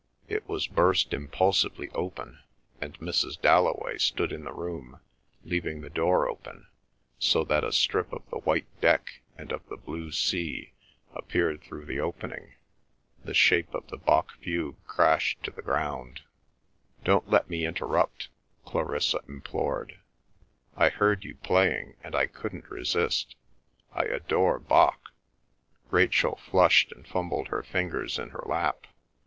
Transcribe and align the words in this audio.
It 0.27 0.49
was 0.49 0.65
burst 0.65 1.13
impulsively 1.13 1.89
open, 1.93 2.39
and 2.81 2.97
Mrs. 2.97 3.39
Dalloway 3.39 3.99
stood 3.99 4.31
in 4.31 4.45
the 4.45 4.51
room 4.51 4.99
leaving 5.43 5.81
the 5.81 5.91
door 5.91 6.27
open, 6.27 6.65
so 7.19 7.43
that 7.43 7.63
a 7.63 7.71
strip 7.71 8.11
of 8.11 8.27
the 8.31 8.39
white 8.39 8.65
deck 8.81 9.21
and 9.37 9.51
of 9.51 9.63
the 9.69 9.77
blue 9.77 10.11
sea 10.11 10.73
appeared 11.13 11.61
through 11.61 11.85
the 11.85 11.99
opening. 11.99 12.55
The 13.23 13.35
shape 13.35 13.75
of 13.75 13.89
the 13.89 13.97
Bach 13.97 14.31
fugue 14.41 14.83
crashed 14.87 15.43
to 15.43 15.51
the 15.51 15.61
ground. 15.61 16.21
"Don't 17.03 17.29
let 17.29 17.47
me 17.47 17.63
interrupt," 17.67 18.29
Clarissa 18.65 19.19
implored. 19.27 19.99
"I 20.75 20.89
heard 20.89 21.23
you 21.23 21.35
playing, 21.35 21.95
and 22.03 22.15
I 22.15 22.25
couldn't 22.25 22.71
resist. 22.71 23.35
I 23.93 24.05
adore 24.05 24.57
Bach!" 24.57 25.11
Rachel 25.91 26.37
flushed 26.37 26.91
and 26.91 27.07
fumbled 27.07 27.49
her 27.49 27.61
fingers 27.61 28.17
in 28.17 28.29
her 28.29 28.41
lap. 28.47 28.87